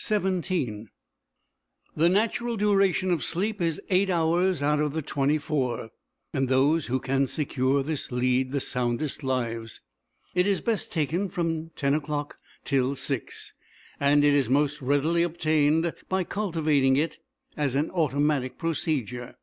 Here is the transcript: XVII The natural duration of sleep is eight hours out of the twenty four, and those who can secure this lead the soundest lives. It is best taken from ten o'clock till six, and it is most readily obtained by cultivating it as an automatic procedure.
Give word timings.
XVII 0.00 0.86
The 1.96 2.08
natural 2.08 2.56
duration 2.56 3.10
of 3.10 3.24
sleep 3.24 3.60
is 3.60 3.82
eight 3.90 4.10
hours 4.10 4.62
out 4.62 4.78
of 4.78 4.92
the 4.92 5.02
twenty 5.02 5.38
four, 5.38 5.90
and 6.32 6.46
those 6.46 6.86
who 6.86 7.00
can 7.00 7.26
secure 7.26 7.82
this 7.82 8.12
lead 8.12 8.52
the 8.52 8.60
soundest 8.60 9.24
lives. 9.24 9.80
It 10.36 10.46
is 10.46 10.60
best 10.60 10.92
taken 10.92 11.28
from 11.28 11.70
ten 11.70 11.94
o'clock 11.94 12.38
till 12.62 12.94
six, 12.94 13.54
and 13.98 14.22
it 14.22 14.34
is 14.34 14.48
most 14.48 14.80
readily 14.80 15.24
obtained 15.24 15.92
by 16.08 16.22
cultivating 16.22 16.94
it 16.96 17.18
as 17.56 17.74
an 17.74 17.90
automatic 17.90 18.58
procedure. 18.58 19.36